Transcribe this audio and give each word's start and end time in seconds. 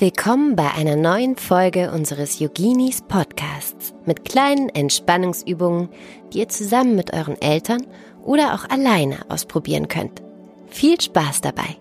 Willkommen 0.00 0.56
bei 0.56 0.70
einer 0.70 0.96
neuen 0.96 1.36
Folge 1.36 1.90
unseres 1.90 2.38
Yoginis 2.38 3.02
Podcasts 3.02 3.92
mit 4.06 4.24
kleinen 4.24 4.70
Entspannungsübungen, 4.70 5.90
die 6.32 6.38
ihr 6.38 6.48
zusammen 6.48 6.96
mit 6.96 7.12
euren 7.12 7.38
Eltern 7.42 7.86
oder 8.22 8.54
auch 8.54 8.64
alleine 8.70 9.30
ausprobieren 9.30 9.88
könnt. 9.88 10.22
Viel 10.68 10.98
Spaß 10.98 11.42
dabei! 11.42 11.76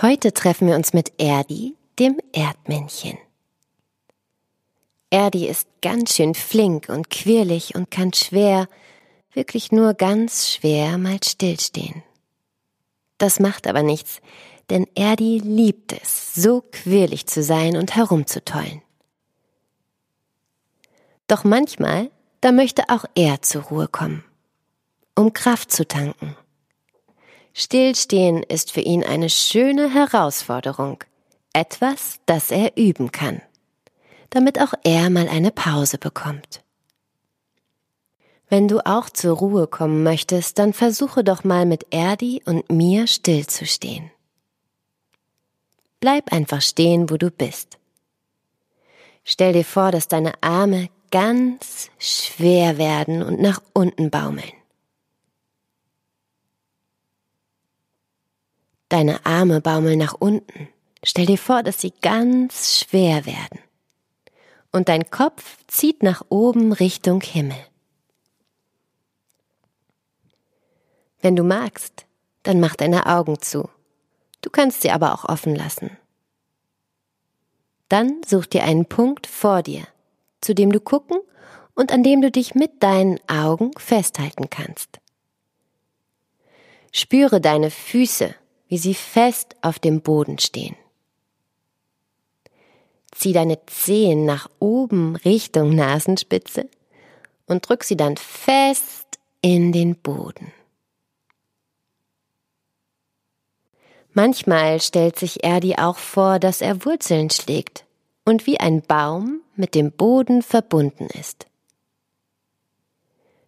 Heute 0.00 0.32
treffen 0.32 0.68
wir 0.68 0.74
uns 0.74 0.94
mit 0.94 1.12
Erdi, 1.18 1.76
dem 1.98 2.18
Erdmännchen. 2.32 3.18
Erdi 5.10 5.48
ist 5.48 5.68
ganz 5.82 6.14
schön 6.14 6.32
flink 6.34 6.88
und 6.88 7.10
quirlig 7.10 7.74
und 7.74 7.90
kann 7.90 8.14
schwer, 8.14 8.68
wirklich 9.34 9.70
nur 9.70 9.92
ganz 9.92 10.48
schwer 10.48 10.96
mal 10.96 11.18
stillstehen. 11.22 12.02
Das 13.18 13.38
macht 13.38 13.66
aber 13.66 13.82
nichts, 13.82 14.22
denn 14.70 14.86
Erdi 14.94 15.38
liebt 15.38 15.92
es, 15.92 16.34
so 16.34 16.62
quirlig 16.72 17.26
zu 17.26 17.42
sein 17.42 17.76
und 17.76 17.94
herumzutollen. 17.96 18.82
Doch 21.26 21.44
manchmal, 21.44 22.10
da 22.40 22.52
möchte 22.52 22.84
auch 22.88 23.04
er 23.14 23.42
zur 23.42 23.62
Ruhe 23.62 23.88
kommen, 23.88 24.24
um 25.14 25.32
Kraft 25.32 25.70
zu 25.70 25.86
tanken. 25.86 26.36
Stillstehen 27.52 28.42
ist 28.44 28.72
für 28.72 28.80
ihn 28.80 29.04
eine 29.04 29.28
schöne 29.28 29.92
Herausforderung, 29.92 31.04
etwas, 31.52 32.20
das 32.26 32.50
er 32.50 32.76
üben 32.76 33.12
kann, 33.12 33.42
damit 34.30 34.60
auch 34.60 34.74
er 34.84 35.10
mal 35.10 35.28
eine 35.28 35.50
Pause 35.50 35.98
bekommt. 35.98 36.62
Wenn 38.48 38.66
du 38.66 38.84
auch 38.84 39.10
zur 39.10 39.36
Ruhe 39.36 39.66
kommen 39.68 40.02
möchtest, 40.02 40.58
dann 40.58 40.72
versuche 40.72 41.22
doch 41.22 41.44
mal 41.44 41.66
mit 41.66 41.86
Erdi 41.90 42.42
und 42.44 42.70
mir 42.70 43.06
stillzustehen. 43.06 44.10
Bleib 46.00 46.32
einfach 46.32 46.62
stehen, 46.62 47.10
wo 47.10 47.18
du 47.18 47.30
bist. 47.30 47.78
Stell 49.22 49.52
dir 49.52 49.64
vor, 49.64 49.92
dass 49.92 50.08
deine 50.08 50.42
Arme 50.42 50.88
ganz 51.10 51.90
schwer 51.98 52.78
werden 52.78 53.22
und 53.22 53.40
nach 53.40 53.62
unten 53.74 54.10
baumeln. 54.10 54.52
Deine 58.88 59.24
Arme 59.24 59.60
baumeln 59.60 59.98
nach 59.98 60.14
unten. 60.14 60.68
Stell 61.04 61.26
dir 61.26 61.38
vor, 61.38 61.62
dass 61.62 61.80
sie 61.80 61.92
ganz 62.00 62.78
schwer 62.78 63.26
werden. 63.26 63.60
Und 64.72 64.88
dein 64.88 65.10
Kopf 65.10 65.58
zieht 65.66 66.02
nach 66.02 66.24
oben 66.28 66.72
Richtung 66.72 67.20
Himmel. 67.20 67.58
Wenn 71.20 71.36
du 71.36 71.44
magst, 71.44 72.06
dann 72.42 72.58
mach 72.58 72.74
deine 72.74 73.06
Augen 73.06 73.40
zu 73.40 73.68
Du 74.40 74.50
kannst 74.50 74.82
sie 74.82 74.90
aber 74.90 75.12
auch 75.14 75.24
offen 75.24 75.54
lassen. 75.54 75.96
Dann 77.88 78.22
such 78.26 78.46
dir 78.46 78.64
einen 78.64 78.86
Punkt 78.86 79.26
vor 79.26 79.62
dir, 79.62 79.86
zu 80.40 80.54
dem 80.54 80.72
du 80.72 80.80
gucken 80.80 81.18
und 81.74 81.92
an 81.92 82.02
dem 82.02 82.22
du 82.22 82.30
dich 82.30 82.54
mit 82.54 82.82
deinen 82.82 83.18
Augen 83.28 83.72
festhalten 83.76 84.48
kannst. 84.48 85.00
Spüre 86.92 87.40
deine 87.40 87.70
Füße, 87.70 88.34
wie 88.68 88.78
sie 88.78 88.94
fest 88.94 89.56
auf 89.62 89.78
dem 89.78 90.00
Boden 90.00 90.38
stehen. 90.38 90.76
Zieh 93.12 93.32
deine 93.32 93.64
Zehen 93.66 94.24
nach 94.24 94.48
oben 94.60 95.16
Richtung 95.16 95.74
Nasenspitze 95.74 96.68
und 97.46 97.68
drück 97.68 97.84
sie 97.84 97.96
dann 97.96 98.16
fest 98.16 99.18
in 99.42 99.72
den 99.72 99.96
Boden. 99.96 100.52
Manchmal 104.22 104.82
stellt 104.82 105.18
sich 105.18 105.44
Erdi 105.44 105.76
auch 105.76 105.96
vor, 105.96 106.38
dass 106.38 106.60
er 106.60 106.84
Wurzeln 106.84 107.30
schlägt 107.30 107.86
und 108.26 108.46
wie 108.46 108.60
ein 108.60 108.82
Baum 108.82 109.40
mit 109.56 109.74
dem 109.74 109.92
Boden 109.92 110.42
verbunden 110.42 111.06
ist. 111.18 111.46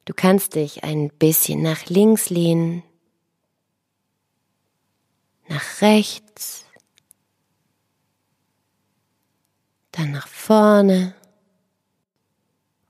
Du 0.06 0.14
kannst 0.14 0.54
dich 0.54 0.82
ein 0.82 1.10
bisschen 1.10 1.60
nach 1.60 1.84
links 1.90 2.30
lehnen, 2.30 2.82
nach 5.46 5.82
rechts, 5.82 6.64
dann 9.90 10.10
nach 10.12 10.26
vorne 10.26 11.14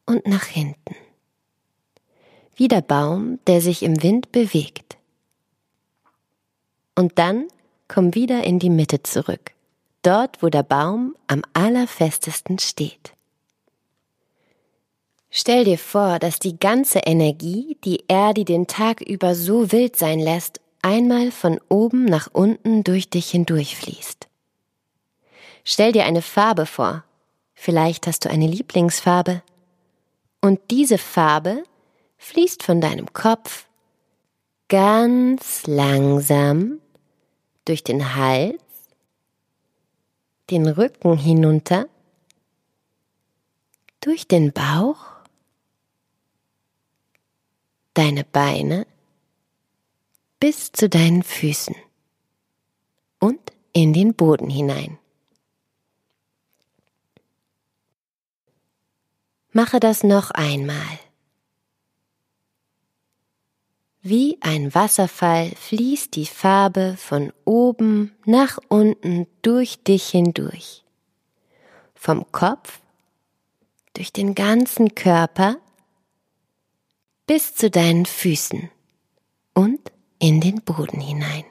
und 0.07 0.25
nach 0.29 0.45
hinten. 0.45 0.95
Wie 2.55 2.69
der 2.69 2.83
Baum, 2.83 3.41
der 3.49 3.61
sich 3.61 3.83
im 3.83 4.05
Wind 4.05 4.31
bewegt. 4.31 4.99
Und 6.95 7.19
dann 7.19 7.49
komm 7.93 8.15
wieder 8.15 8.43
in 8.45 8.59
die 8.59 8.71
Mitte 8.71 9.03
zurück, 9.03 9.53
dort 10.01 10.43
wo 10.43 10.49
der 10.49 10.63
Baum 10.63 11.15
am 11.27 11.43
allerfestesten 11.53 12.59
steht. 12.59 13.13
Stell 15.31 15.65
dir 15.65 15.77
vor, 15.77 16.19
dass 16.19 16.39
die 16.39 16.59
ganze 16.59 17.01
Energie, 17.01 17.77
die 17.85 18.05
er 18.09 18.33
die 18.33 18.47
den 18.47 18.67
Tag 18.67 19.03
über 19.03 19.35
so 19.35 19.73
wild 19.73 19.97
sein 19.97 20.21
lässt, 20.21 20.61
einmal 20.81 21.31
von 21.31 21.61
oben 21.69 22.07
nach 22.07 22.29
unten 22.33 22.83
durch 22.83 23.11
dich 23.11 23.31
hindurchfließt. 23.31 24.27
Stell 25.63 25.93
dir 25.93 26.07
eine 26.07 26.23
Farbe 26.23 26.65
vor, 26.65 27.05
vielleicht 27.55 28.07
hast 28.07 28.25
du 28.25 28.31
eine 28.31 28.47
Lieblingsfarbe, 28.47 29.43
und 30.41 30.61
diese 30.71 30.97
Farbe 30.97 31.63
fließt 32.17 32.63
von 32.63 32.81
deinem 32.81 33.13
Kopf 33.13 33.67
ganz 34.69 35.67
langsam 35.67 36.81
durch 37.65 37.85
den 37.85 38.15
Hals, 38.15 38.63
den 40.51 40.69
Rücken 40.69 41.17
hinunter, 41.17 41.89
durch 44.01 44.27
den 44.27 44.53
Bauch, 44.53 45.07
deine 47.95 48.25
Beine 48.25 48.87
bis 50.41 50.73
zu 50.73 50.89
deinen 50.89 51.23
Füßen 51.23 51.77
und 53.21 53.39
in 53.73 53.93
den 53.93 54.15
Boden 54.15 54.51
hinein. 54.51 54.99
Mache 59.53 59.81
das 59.81 60.03
noch 60.03 60.31
einmal. 60.31 60.99
Wie 64.05 64.37
ein 64.41 64.75
Wasserfall 64.75 65.51
fließt 65.51 66.17
die 66.17 66.27
Farbe 66.27 66.97
von 66.99 67.33
oben 67.45 68.13
nach 68.25 68.59
unten 68.67 69.29
durch 69.43 69.85
dich 69.85 70.09
hindurch. 70.09 70.83
Vom 71.95 72.31
Kopf, 72.33 72.81
durch 73.95 74.13
den 74.13 74.35
ganzen 74.35 74.97
Körper 74.97 75.57
bis 77.29 77.55
zu 77.55 77.71
deinen 77.71 78.05
Füßen 78.05 78.73
und 79.55 79.93
in 80.19 80.41
den 80.41 80.63
Boden 80.63 81.01
hinein. 81.01 81.45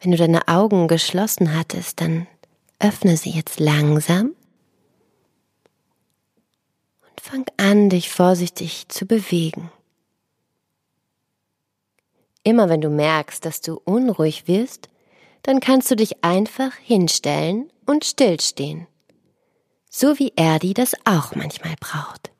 Wenn 0.00 0.10
du 0.10 0.16
deine 0.16 0.48
Augen 0.48 0.88
geschlossen 0.88 1.56
hattest, 1.56 2.00
dann 2.00 2.26
öffne 2.80 3.16
sie 3.16 3.30
jetzt 3.30 3.60
langsam 3.60 4.34
Fang 7.24 7.46
an, 7.56 7.88
dich 7.88 8.10
vorsichtig 8.10 8.88
zu 8.88 9.06
bewegen. 9.06 9.70
Immer 12.42 12.68
wenn 12.68 12.80
du 12.80 12.90
merkst, 12.90 13.44
dass 13.44 13.60
du 13.60 13.80
unruhig 13.84 14.48
wirst, 14.48 14.88
dann 15.42 15.60
kannst 15.60 15.88
du 15.88 15.94
dich 15.94 16.24
einfach 16.24 16.74
hinstellen 16.74 17.70
und 17.86 18.04
stillstehen. 18.04 18.88
So 19.88 20.18
wie 20.18 20.32
Erdi 20.34 20.74
das 20.74 20.94
auch 21.04 21.36
manchmal 21.36 21.76
braucht. 21.78 22.32